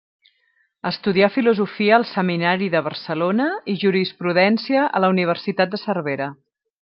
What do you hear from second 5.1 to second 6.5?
Universitat de Cervera.